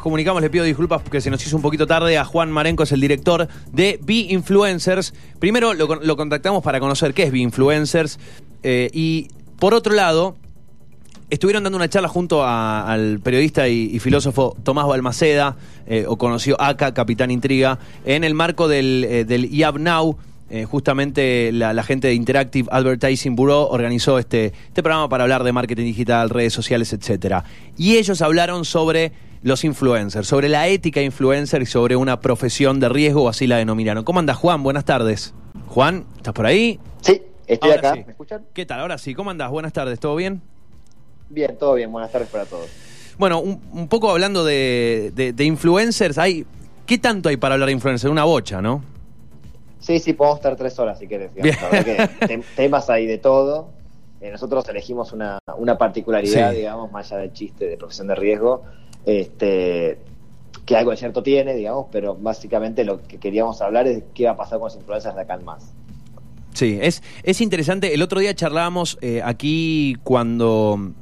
[0.00, 2.18] comunicamos, le pido disculpas porque se nos hizo un poquito tarde.
[2.18, 5.14] A Juan Marenco es el director de Be Influencers.
[5.38, 8.18] Primero lo, contactamos para conocer qué es Be Influencers.
[8.62, 9.28] Eh, y
[9.58, 10.36] por otro lado,
[11.30, 16.92] estuvieron dando una charla junto al periodista y, filósofo Tomás Balmaceda, eh, o conocido acá,
[16.92, 20.18] Capitán Intriga, en el marco del, eh, del IAB Now.
[20.50, 25.52] eh, justamente la, gente de Interactive Advertising Bureau organizó este, este programa para hablar de
[25.52, 27.44] marketing digital, redes sociales, etcétera.
[27.76, 29.12] Y ellos hablaron sobre
[29.42, 33.56] los influencers, sobre la ética influencer y sobre una profesión de riesgo, o así la
[33.56, 34.04] denominaron.
[34.04, 34.62] ¿Cómo andas, Juan?
[34.62, 35.32] Buenas tardes.
[35.68, 36.78] Juan, ¿estás por ahí?
[37.00, 37.94] Sí, estoy Ahora acá.
[37.98, 38.02] sí.
[38.04, 38.44] ¿Me escuchan?
[38.52, 38.80] ¿Qué tal?
[38.80, 39.50] Ahora sí, ¿cómo andás?
[39.50, 40.42] Buenas tardes, ¿todo bien?
[41.30, 41.90] Bien, todo bien.
[41.90, 42.68] Buenas tardes para todos.
[43.18, 46.44] Bueno, un, un poco hablando de, de- de influencers, hay
[46.86, 48.10] ¿qué tanto hay para hablar de influencers?
[48.10, 48.82] Una bocha, ¿no?
[49.78, 51.34] Sí, sí, podemos estar tres horas si quieres.
[51.34, 51.62] digamos.
[51.62, 53.68] La verdad que tem- temas hay de todo.
[54.20, 56.58] Eh, nosotros elegimos una, una particularidad, Sí.
[56.58, 58.64] digamos, más allá del chiste de profesión de riesgo,
[59.06, 59.98] este,
[60.66, 64.32] que algo de cierto tiene, digamos, pero básicamente lo que queríamos hablar es qué va
[64.32, 65.72] a pasar con los influencers de acá en más.
[66.54, 67.94] Sí, es, es interesante.
[67.94, 70.92] El otro día charlábamos eh, aquí cuando.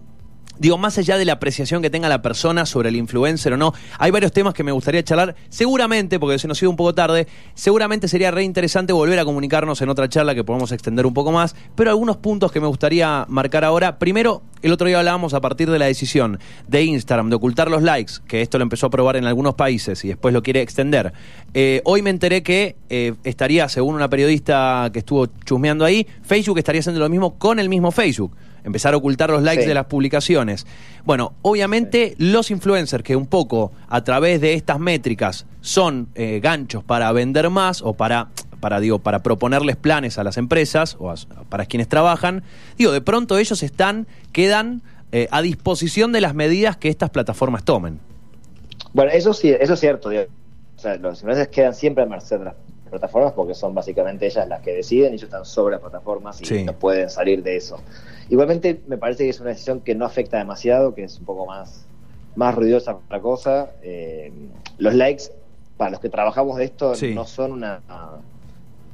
[0.59, 3.73] Digo, más allá de la apreciación que tenga la persona sobre el influencer o no,
[3.99, 5.37] hay varios temas que me gustaría charlar.
[5.49, 9.81] Seguramente, porque se nos ido un poco tarde, seguramente sería re interesante volver a comunicarnos
[9.83, 11.55] en otra charla que podamos extender un poco más.
[11.75, 13.99] Pero algunos puntos que me gustaría marcar ahora.
[13.99, 17.83] Primero, el otro día hablábamos a partir de la decisión de Instagram de ocultar los
[17.83, 21.13] likes, que esto lo empezó a probar en algunos países y después lo quiere extender.
[21.55, 26.59] Eh, hoy me enteré que eh, estaría, según una periodista que estuvo chusmeando ahí, Facebook
[26.59, 28.35] estaría haciendo lo mismo con el mismo Facebook.
[28.65, 29.69] Empezar a ocultar los likes Sí.
[29.69, 30.67] de las publicaciones.
[31.05, 36.85] Bueno, obviamente los influencers que un poco a través de estas métricas son eh, ganchos
[36.85, 38.29] para vender más o para,
[38.61, 41.15] para, digo, para proponerles planes a las empresas o a-
[41.49, 42.43] para quienes trabajan,
[42.77, 47.65] digo, de pronto ellos están, quedan eh, a disposición de las medidas que estas plataformas
[47.65, 47.99] tomen.
[48.93, 50.09] Bueno, eso sí, eso es cierto.
[50.11, 50.25] digo.
[50.77, 52.55] O sea, los influencers quedan siempre a merced de las
[52.91, 56.45] plataformas porque son básicamente ellas las que deciden y ellos están sobre las plataformas y
[56.45, 56.65] Sí.
[56.65, 57.81] no pueden salir de eso.
[58.29, 61.47] Igualmente, me parece que es una decisión que no afecta demasiado, que es un poco
[61.47, 61.87] más,
[62.35, 63.71] más ruidosa otra cosa.
[63.83, 64.33] Eh,
[64.79, 65.25] los likes,
[65.77, 67.15] para los que trabajamos de esto, Sí.
[67.15, 67.81] no son una,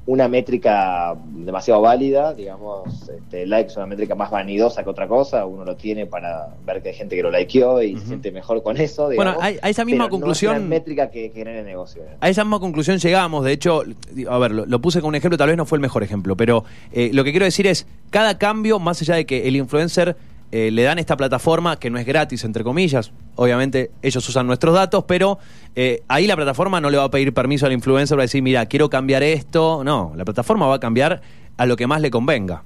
[0.07, 5.47] una métrica demasiado válida, digamos, este, like es una métrica más vanidosa que otra cosa,
[5.47, 8.63] uno lo tiene para ver que hay gente que lo likeó y se siente mejor
[8.63, 11.63] con eso, Bueno, a- a esa misma pero conclusión- No es una métrica que genere
[11.63, 12.03] negocio.
[12.03, 12.17] ¿eh?
[12.21, 13.83] A esa misma conclusión llegamos, de hecho,
[14.29, 16.37] a ver, lo, lo puse con un ejemplo, tal vez no fue el mejor ejemplo,
[16.37, 20.17] pero eh, lo que quiero decir es, cada cambio, más allá de que el influencer
[20.53, 24.75] eh, le dan esta plataforma, que no es gratis, entre comillas, obviamente ellos usan nuestros
[24.75, 25.39] datos, pero
[25.75, 28.67] eh, ahí la plataforma no le va a pedir permiso al influencer para decir, mira,
[28.67, 31.23] quiero cambiar esto, no, la plataforma va a cambiar
[31.57, 32.63] a lo que más le convenga.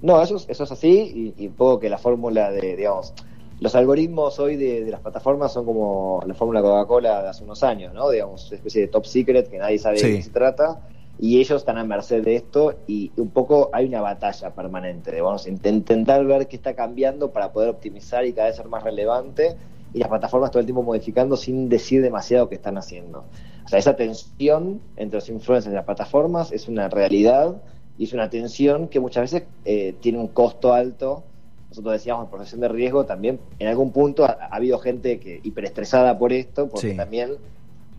[0.00, 3.12] No, eso, es- eso es así y, y un poco que la fórmula de, digamos,
[3.60, 7.62] los algoritmos hoy de, de las plataformas son como la fórmula Coca-Cola de hace unos
[7.62, 8.10] años, ¿no?
[8.10, 10.08] Digamos, una especie de top secret que nadie sabe Sí.
[10.08, 10.80] de qué se trata
[11.22, 15.20] y ellos están a merced de esto y un poco hay una batalla permanente de,
[15.20, 18.82] vamos, int- intentar ver qué está cambiando para poder optimizar y cada vez ser más
[18.82, 19.54] relevante
[19.94, 23.20] y las plataformas todo el tiempo modificando sin decir demasiado qué están haciendo.
[23.64, 27.62] O sea, esa tensión entre los influencers y las plataformas es una realidad
[27.96, 31.22] y es una tensión que muchas veces eh, tiene un costo alto.
[31.70, 35.40] Nosotros decíamos en profesión de riesgo también, en algún punto ha, ha habido gente que
[35.44, 36.96] hiperestresada por esto, porque Sí.
[36.96, 37.38] también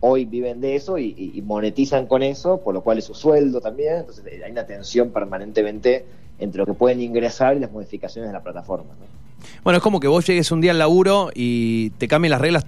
[0.00, 3.98] hoy viven de eso y, monetizan con eso, por lo cual es su sueldo también.
[4.00, 6.04] Entonces hay una tensión permanentemente
[6.38, 8.90] entre lo que pueden ingresar y las modificaciones de la plataforma.
[8.98, 9.06] ¿no?
[9.62, 12.66] Bueno, es como que vos llegues un día al laburo y te cambien las reglas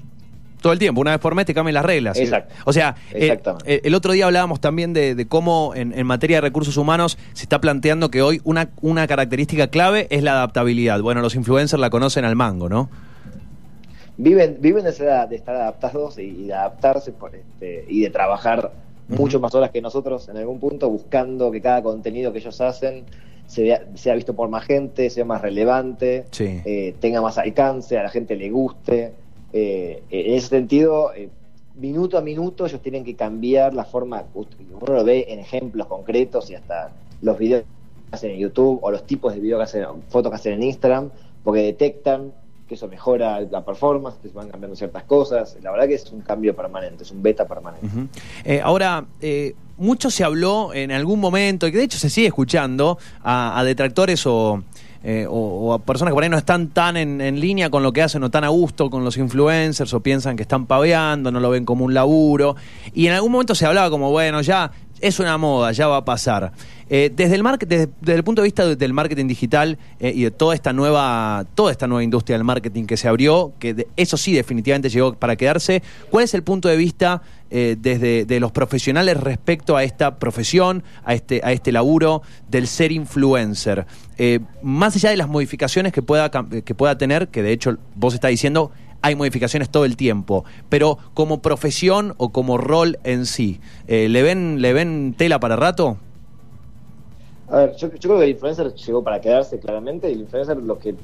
[0.61, 2.19] todo el tiempo, una vez por mes te cambian las reglas.
[2.19, 2.55] Exacto.
[2.65, 3.75] O sea, eh, Exactamente.
[3.75, 7.19] eh, el otro día hablábamos también de, de cómo en, en materia de recursos humanos
[7.35, 11.01] se está planteando que hoy una, una característica clave es la adaptabilidad.
[11.03, 12.89] Bueno, los influencers la conocen al mango, ¿no?
[14.17, 18.11] Viven, viven de, esa- de estar adaptados y, y de adaptarse por este, y de
[18.11, 18.73] trabajar
[19.09, 19.23] Ujú.
[19.23, 23.05] mucho más horas que nosotros en algún punto, buscando que cada contenido que ellos hacen
[23.47, 26.61] se vea- sea visto por más gente, sea más relevante, Sí.
[26.65, 29.13] eh, tenga más alcance, a la gente le guste.
[29.53, 31.29] Eh, en ese sentido, eh,
[31.77, 36.51] minuto a minuto ellos tienen que cambiar la forma, uno lo ve en ejemplos concretos
[36.51, 40.03] y hasta los videos que hacen en YouTube o los tipos de videos que hacen,
[40.09, 41.11] fotos que hacen en Instagram,
[41.45, 42.35] porque detectan
[42.69, 45.57] que eso mejora la performance, que se van cambiando ciertas cosas.
[45.63, 47.89] La verdad que es un cambio permanente, es un beta permanente.
[48.45, 52.99] Eh, ahora, eh, mucho se habló en algún momento, y de hecho se sigue escuchando,
[53.23, 54.63] a detractores o,
[55.09, 58.03] eh, o- a personas que por ahí no están tan en, línea con lo que
[58.03, 61.49] hacen o tan a gusto con los influencers o piensan que están paveando, no lo
[61.49, 62.57] ven como un laburo.
[62.93, 66.05] Y en algún momento se hablaba como, bueno, ya es una moda, ya va a
[66.05, 66.51] pasar.
[66.91, 71.45] Eh, desde, el punto de vista del marketing digital eh, y de toda esta nueva
[71.55, 75.37] toda esta nueva industria del marketing que se abrió, que eso sí definitivamente llegó para
[75.37, 80.83] quedarse, ¿cuál es el punto de vista desde de los profesionales respecto a esta profesión,
[81.05, 83.87] a este, a este laburo del ser influencer?
[84.63, 88.31] Más allá de las modificaciones que pueda, que pueda tener, que de hecho vos estás
[88.31, 88.73] diciendo,
[89.03, 94.23] hay modificaciones todo el tiempo, pero como profesión o como rol en sí, eh, ¿le,
[94.23, 95.97] ven, ¿le ven tela para rato?
[97.49, 100.97] A ver, yo, creo que el influencer llegó para quedarse claramente, el influencer lo que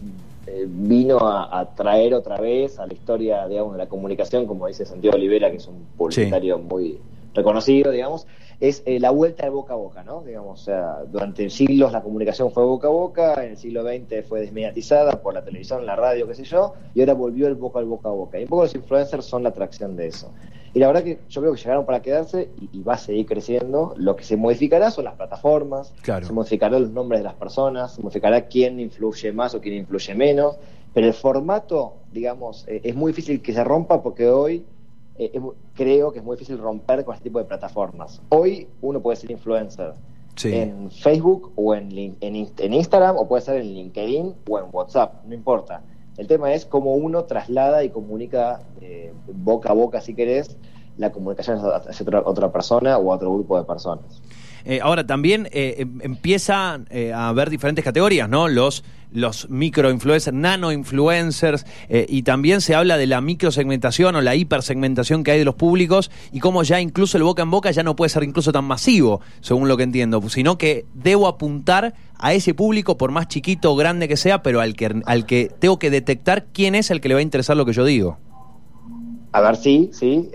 [0.46, 4.84] eh, vino a, traer otra vez a la historia, digamos, de la comunicación, como dice
[4.84, 6.98] Santiago Olivera, que es un publicitario muy
[7.34, 8.26] reconocido, digamos,
[8.62, 10.22] es eh, la vuelta de boca a boca, ¿no?
[10.22, 14.24] Digamos, o sea, durante siglos la comunicación fue boca a boca, en el siglo XX
[14.24, 17.80] fue desmediatizada por la televisión, la radio, qué sé yo, y ahora volvió el boca
[17.80, 18.38] al boca a boca.
[18.38, 20.30] Y un poco los influencers son la atracción de eso.
[20.74, 23.94] Y la verdad que yo creo que llegaron para quedarse y, va a seguir creciendo.
[23.96, 28.00] Lo que se modificará son las plataformas, se modificarán los nombres de las personas, se
[28.00, 30.56] modificará quién influye más o quién influye menos,
[30.94, 34.64] pero el formato, digamos, eh, es muy difícil que se rompa porque hoy
[35.18, 35.40] eh,
[35.74, 38.22] creo que es muy difícil romper con este tipo de plataformas.
[38.30, 39.94] Hoy uno puede ser influencer
[40.44, 45.34] en Facebook o en, en, Instagram o puede ser en LinkedIn o en WhatsApp, no
[45.34, 45.82] importa.
[46.16, 50.56] El tema es cómo uno traslada y comunica eh, boca a boca, si querés,
[50.96, 54.22] la comunicación hacia otra, otra persona o a otro grupo de personas.
[54.64, 58.48] Eh, ahora, también eh, em, empieza eh, a haber diferentes categorías, ¿no?
[58.48, 65.32] Los, los microinfluencers, nanoinfluencers, y también se habla de la microsegmentación o la hipersegmentación que
[65.32, 68.08] hay de los públicos y cómo ya incluso el boca en boca ya no puede
[68.08, 72.96] ser incluso tan masivo, según lo que entiendo, sino que debo apuntar a ese público,
[72.96, 76.46] por más chiquito o grande que sea, pero al que, al que tengo que detectar
[76.52, 78.18] quién es el que le va a interesar lo que yo digo.
[79.32, 80.30] A ver, sí, sí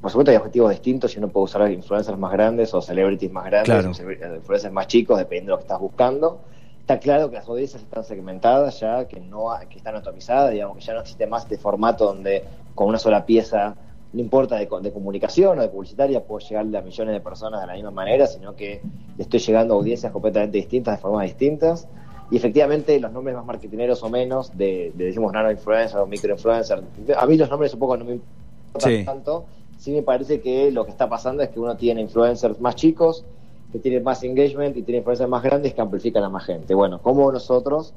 [0.00, 3.46] por supuesto hay objetivos distintos y uno puede usar influencers más grandes o celebrities más
[3.46, 4.02] grandes o
[4.36, 6.40] influencers más chicos, dependiendo de lo que estás buscando.
[6.88, 10.82] Está claro que las audiencias están segmentadas ya, que no que están atomizadas, digamos que
[10.82, 12.44] ya no existe más de formato donde
[12.74, 13.76] con una sola pieza,
[14.14, 17.74] no importa de, comunicación o de publicitaria, puedo llegarle a millones de personas de la
[17.74, 18.80] misma manera, sino que
[19.18, 21.86] le estoy llegando a audiencias completamente distintas, de formas distintas.
[22.30, 26.82] Y efectivamente los nombres más marketineros o menos, de, decimos nano influencer o micro influencer,
[27.18, 29.44] a mí los nombres un poco no me importan tanto,
[29.76, 33.26] sí me parece que lo que está pasando es que uno tiene influencers más chicos,
[33.72, 36.74] que tienen más engagement y tiene influencers más grandes que amplifican a más gente.
[36.74, 37.94] Bueno, ¿cómo nosotros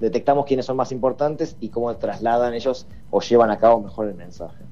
[0.00, 4.14] detectamos quiénes son más importantes y cómo trasladan ellos o llevan a cabo mejor el
[4.14, 4.64] mensaje?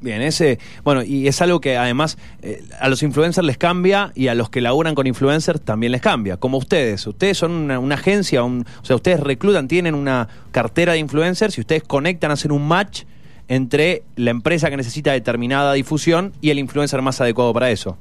[0.00, 4.26] Bien, ese, bueno, y es algo que además eh, a los influencers les cambia y
[4.26, 7.06] a los que laburan con influencers también les cambia, como ustedes.
[7.06, 11.84] Ustedes son una, agencia, o sea, ustedes reclutan, tienen una cartera de influencers y ustedes
[11.84, 13.04] conectan, hacen un match
[13.46, 17.96] entre la empresa que necesita determinada difusión y el influencer más adecuado para eso?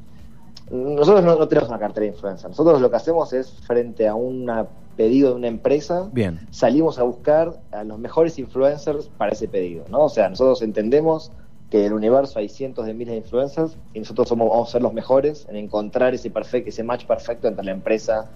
[0.71, 2.49] Nosotros no, tenemos una cartera de influencer.
[2.49, 4.49] Nosotros lo que hacemos es, frente a un
[4.95, 6.39] pedido de una empresa, Bien.
[6.51, 9.85] salimos a buscar a los mejores influencers para ese pedido.
[9.89, 10.05] ¿no?
[10.05, 11.31] O sea, nosotros entendemos
[11.69, 14.71] que en el universo hay cientos de miles de influencers y nosotros somos, vamos a
[14.71, 18.29] ser los mejores en encontrar ese, perfecto, ese match perfecto entre la empresa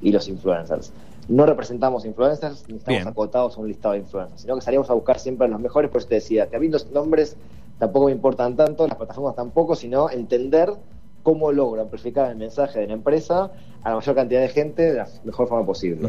[0.00, 0.92] y los influencers
[1.28, 4.94] no representamos influencers ni estamos acotados a un listado de influencers, sino que salimos a
[4.94, 7.36] buscar siempre los mejores, por eso te decía, que a mí los nombres
[7.78, 10.72] tampoco me importan tanto, las plataformas tampoco, sino entender
[11.22, 13.50] cómo logro amplificar el mensaje de la empresa
[13.82, 16.08] a la mayor cantidad de gente de la mejor forma posible.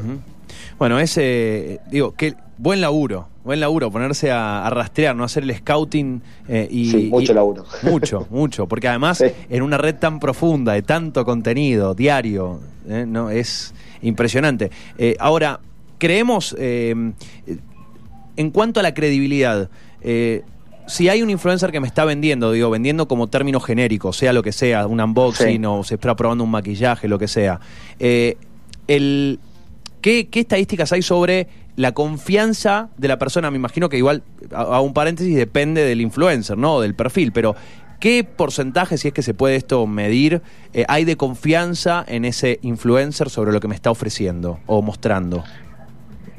[0.78, 6.22] Bueno, ese, digo, que buen laburo, buen laburo, ponerse a, rastrear, no hacer el scouting
[6.48, 6.92] eh, y...
[6.92, 7.66] Sí, mucho laburo.
[7.84, 13.30] Mucho, mucho, porque además en una red tan profunda, de tanto contenido diario, eh, no
[13.30, 14.70] es impresionante.
[14.98, 15.60] Eh, ahora,
[15.98, 16.94] creemos, eh,
[18.36, 19.70] en cuanto a la credibilidad,
[20.02, 20.44] eh,
[20.88, 24.44] si hay un influencer que me está vendiendo, digo, vendiendo como término genérico, sea lo
[24.44, 27.60] que sea, un unboxing o se está probando un maquillaje, lo que sea,
[28.00, 29.40] el,
[30.02, 33.50] ¿qué, estadísticas hay sobre la confianza de la persona?
[33.50, 36.82] Me imagino que igual, a, un paréntesis, depende del influencer, ¿no?
[36.82, 37.56] Del perfil, pero
[38.00, 40.42] ¿Qué porcentaje, si es que se puede esto medir,
[40.74, 45.46] eh, hay de confianza en ese influencer sobre lo que me está ofreciendo o mostrando?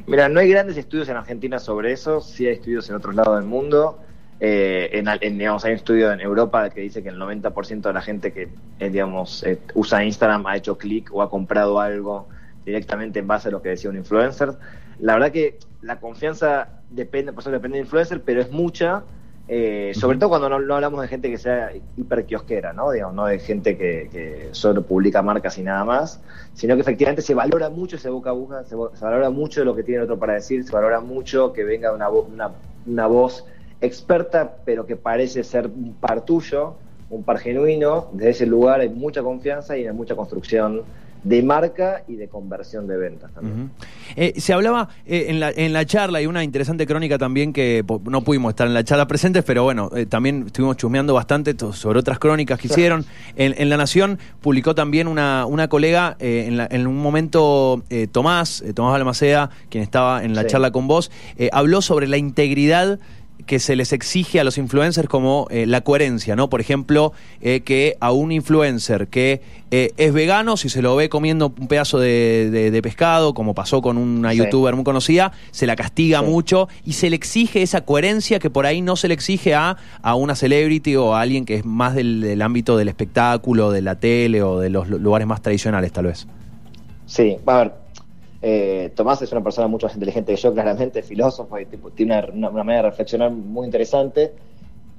[0.07, 3.37] Mira, no hay grandes estudios en Argentina sobre eso, sí hay estudios en otros lados
[3.37, 3.99] del mundo.
[4.47, 8.03] Eh, en, digamos, hay un estudio en Europa que dice que el 90% de la
[8.03, 12.29] gente que eh, digamos, usa Instagram ha hecho clic o ha comprado algo
[12.67, 14.53] directamente en base a lo que decía un influencer.
[14.99, 19.05] La verdad que la confianza depende, por eso depende del influencer, pero es mucha
[19.47, 22.91] eh, sobre todo cuando no, hablamos de gente que sea hiper kiosquera, ¿no?
[22.91, 26.23] Digamos, no de gente que, solo publica marcas y nada más,
[26.55, 29.83] sino que efectivamente se valora mucho ese boca a boca, se, valora mucho lo que
[29.83, 32.53] tiene otro para decir, se valora mucho que venga una, una,
[32.87, 33.45] una voz
[33.85, 36.75] experta, pero que parece ser un par tuyo,
[37.11, 40.83] un par genuino, desde ese lugar hay mucha confianza y hay mucha construcción
[41.25, 43.71] de marca y de conversión de ventas también.
[44.14, 47.83] eh, se hablaba eh, en, la, en la charla y una interesante crónica también que
[48.05, 51.99] no pudimos estar en la charla presentes, pero bueno, eh, también estuvimos chusmeando bastante sobre
[51.99, 53.07] otras crónicas que hicieron.
[53.37, 58.62] En, en, La Nación publicó también una, una colega, en, la, en, un momento Tomás,
[58.75, 60.49] Tomás Balmaceda, quien estaba en la sí.
[60.49, 61.11] charla con vos,
[61.53, 62.99] habló sobre la integridad
[63.47, 66.49] que se les exige a los influencers como eh, la coherencia, ¿no?
[66.49, 71.09] Por ejemplo, eh, que a un influencer que eh, es vegano, si se lo ve
[71.09, 74.39] comiendo un pedazo de, de, de pescado, como pasó con una sí.
[74.39, 76.27] youtuber muy conocida, se la castiga sí.
[76.27, 79.77] mucho y se le exige esa coherencia que por ahí no se le exige a,
[80.03, 83.83] a una celebrity o a alguien que es más del, del ámbito del espectáculo, de
[83.83, 86.27] la tele o de los lugares más tradicionales, tal vez.
[87.07, 87.84] Sí, a ver,
[88.47, 92.51] eh, Tomás es una persona mucho más inteligente que yo, claramente, filósofo, y tiene una,
[92.51, 94.35] manera de reflexionar muy interesante.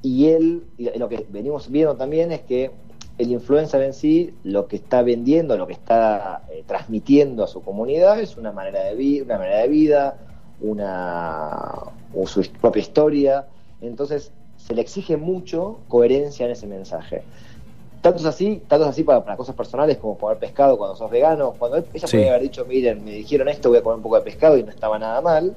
[0.01, 2.71] Y él, y lo que venimos viendo también es que
[3.19, 7.61] el influencer en sí, lo que está vendiendo, lo que está eh, transmitiendo a su
[7.61, 10.17] comunidad es una manera de, vi una manera de vida,
[10.59, 11.71] una,
[12.25, 13.45] su propia historia.
[13.79, 17.21] Entonces, se le exige mucho coherencia en ese mensaje.
[18.05, 21.09] Tanto es así, tanto es así para, para, cosas personales como comer pescado cuando sos
[21.09, 21.55] vegano.
[21.57, 22.17] Cuando ella sí.
[22.17, 24.63] podría haber dicho, miren, me dijeron esto, voy a comer un poco de pescado y
[24.63, 25.55] no estaba nada mal.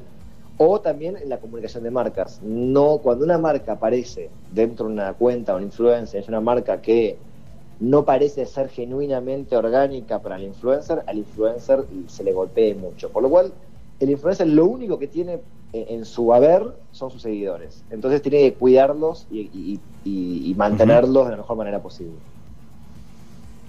[0.57, 2.41] O también en la comunicación de marcas.
[2.43, 6.81] No, cuando una marca aparece dentro de una cuenta o un influencer, es una marca
[6.81, 7.19] que
[7.81, 13.11] no parece ser genuinamente orgánica para el influencer, al influencer se le golpee mucho.
[13.11, 13.53] Por lo cual,
[14.01, 15.41] el influencer lo único que tiene
[15.75, 16.63] en su haber
[16.93, 17.85] son sus seguidores.
[17.91, 21.25] Entonces tiene que cuidarlos y, y, y, y mantenerlos uh -huh.
[21.25, 22.17] de la mejor manera posible.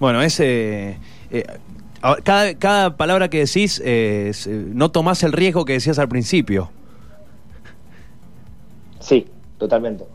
[0.00, 0.96] Bueno, ese.
[1.30, 1.44] Eh,
[2.24, 6.70] cada, cada, palabra que decís, eh, no tomás el riesgo que decías al principio.
[8.98, 9.26] Sí,
[9.58, 10.06] totalmente.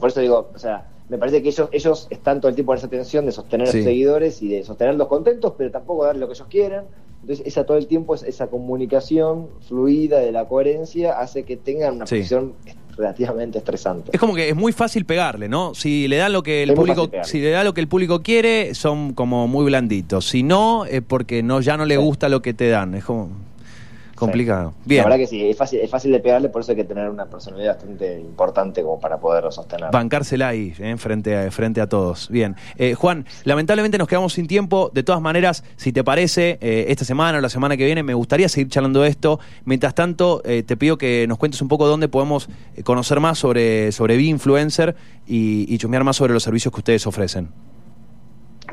[0.00, 2.78] Por eso digo, o sea, me parece que ellos, ellos están todo el tiempo en
[2.78, 3.78] esa tensión de sostener sí.
[3.78, 6.84] a sus seguidores y de sostenerlos contentos, pero tampoco darle lo que ellos quieren.
[7.22, 12.06] Entonces, esa todo el tiempo, esa comunicación fluida de la coherencia hace que tengan una
[12.06, 12.16] sí.
[12.16, 12.54] posición
[12.96, 14.10] relativamente estresante.
[14.12, 15.74] Es como que es muy fácil pegarle, ¿no?
[15.74, 18.22] Si le dan lo que el es público, si le da lo que el público
[18.22, 20.28] quiere, son como muy blanditos.
[20.28, 22.00] Si no, es porque no ya no le sí.
[22.02, 22.94] gusta lo que te dan.
[22.94, 23.30] Es como
[24.14, 24.70] complicado.
[24.70, 24.90] Sí.
[24.90, 25.02] Bien.
[25.02, 27.08] La verdad que sí, es fácil, es fácil de pegarle, por eso hay que tener
[27.08, 29.90] una personalidad bastante importante como para poderlo sostener.
[29.90, 30.96] Bancársela ahí, ¿eh?
[30.96, 32.28] frente, a, frente a todos.
[32.28, 32.56] Bien.
[32.76, 34.90] Eh, Juan, lamentablemente nos quedamos sin tiempo.
[34.92, 38.14] De todas maneras, si te parece, eh, esta semana o la semana que viene me
[38.14, 39.40] gustaría seguir charlando de esto.
[39.64, 42.48] Mientras tanto, eh, te pido que nos cuentes un poco dónde podemos
[42.84, 44.94] conocer más sobre, sobre B-Influencer
[45.26, 47.71] y, y chusmear más sobre los servicios que ustedes ofrecen.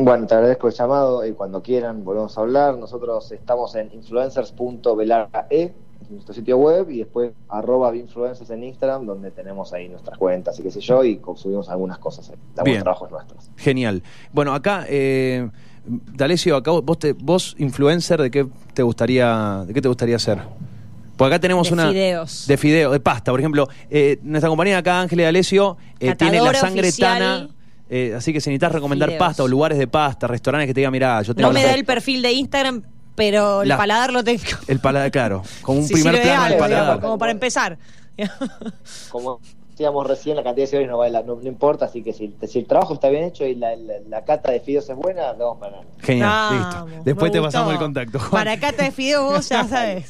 [0.02, 2.78] Bueno, te agradezco el llamado y cuando quieran volvemos a hablar.
[2.78, 5.74] Nosotros estamos en influencers.velarae,
[6.10, 10.64] nuestro sitio web, y después arroba influencers en Instagram, donde tenemos ahí nuestras cuentas y
[10.64, 12.82] qué sé yo, y subimos algunas cosas ahí, damos Bien.
[12.82, 13.52] trabajos nuestros.
[13.58, 14.02] Genial.
[14.32, 15.50] Bueno, acá, eh,
[15.86, 20.40] D'Alessio, acá vos, te, vos influencer, ¿de qué te gustaría, de qué te gustaría ser?
[21.18, 21.90] Porque acá tenemos de una.
[21.90, 22.48] Fideos.
[22.48, 23.32] De fideo, de pasta.
[23.32, 27.20] Por ejemplo, eh, nuestra compañera acá, Ángeles D'Alessio, eh, tiene la sangre oficial.
[27.20, 27.59] tana
[27.90, 29.28] eh, así que si necesitas recomendar Fideos.
[29.28, 31.50] pasta o lugares de pasta, restaurantes que te digan, mira, yo tengo.
[31.50, 32.84] No me da el perfil de Instagram,
[33.16, 34.44] pero el la, paladar lo tengo.
[34.68, 35.44] El paladar, claro.
[35.62, 36.84] Como un si primer plano del paladar.
[36.84, 37.78] Digamos, como para empezar.
[39.10, 39.40] como
[39.72, 42.36] decíamos recién, la cantidad de seguidores no, vale la, no, no, importa, así que si,
[42.48, 45.32] si, el trabajo está bien hecho y la, la, la cata de fideos es buena,
[45.34, 46.06] lo vamos para adelante.
[46.06, 47.04] Genial, Vamos, listo.
[47.06, 48.20] Después te pasamos el contacto.
[48.20, 48.32] Juan.
[48.32, 50.10] Para cata de fideos vos ya sabes.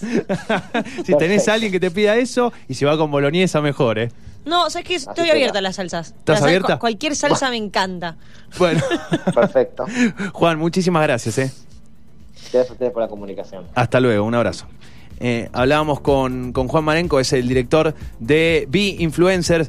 [1.05, 4.09] si tenés a alguien que te pida eso y si va con boloñesa, mejor, ¿eh?
[4.45, 6.07] No, sabes que estoy Así abierta a las salsas.
[6.17, 6.79] ¿Estás las abierta?
[6.79, 8.15] Cualquier salsa me encanta.
[8.57, 8.81] Bueno.
[9.33, 9.85] Perfecto.
[10.33, 11.51] Juan, muchísimas gracias, ¿eh?
[12.35, 13.65] Gracias a ustedes por la comunicación.
[13.75, 14.65] Hasta luego, un abrazo.
[15.19, 19.67] Eh, hablábamos con, con Juan Marenco, es el director de B Influencers.